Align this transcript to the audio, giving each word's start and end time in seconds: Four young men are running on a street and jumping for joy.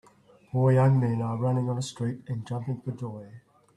Four 0.51 0.73
young 0.73 0.99
men 0.99 1.21
are 1.21 1.37
running 1.37 1.69
on 1.69 1.77
a 1.77 1.81
street 1.83 2.23
and 2.27 2.43
jumping 2.47 2.81
for 2.81 2.91
joy. 2.91 3.29